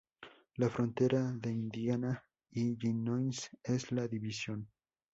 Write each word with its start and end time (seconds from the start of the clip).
La 0.55 0.67
frontera 0.67 1.31
de 1.39 1.51
Indiana 1.51 2.25
y 2.49 2.71
Illinois 2.71 3.37
es 3.63 3.91
la 3.91 4.07
división. 4.07 4.67